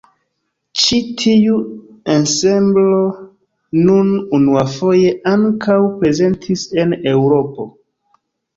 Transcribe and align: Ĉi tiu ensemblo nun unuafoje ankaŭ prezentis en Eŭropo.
Ĉi 0.83 0.97
tiu 1.23 1.57
ensemblo 2.13 3.03
nun 3.91 4.11
unuafoje 4.39 5.13
ankaŭ 5.35 5.79
prezentis 6.03 6.67
en 6.87 6.99
Eŭropo. 7.17 7.71